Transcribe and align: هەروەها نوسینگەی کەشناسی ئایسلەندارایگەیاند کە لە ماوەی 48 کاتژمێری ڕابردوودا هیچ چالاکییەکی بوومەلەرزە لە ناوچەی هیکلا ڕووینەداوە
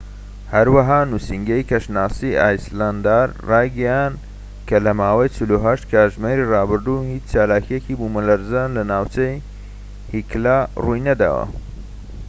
هەروەها 0.53 0.99
نوسینگەی 1.11 1.67
کەشناسی 1.71 2.37
ئایسلەندارایگەیاند 2.41 4.17
کە 4.67 4.77
لە 4.85 4.91
ماوەی 4.99 5.33
48 5.37 5.83
کاتژمێری 5.91 6.49
ڕابردوودا 6.53 7.09
هیچ 7.11 7.23
چالاکییەکی 7.33 7.97
بوومەلەرزە 7.99 8.63
لە 8.75 8.81
ناوچەی 8.91 9.43
هیکلا 10.13 10.57
ڕووینەداوە 10.83 11.45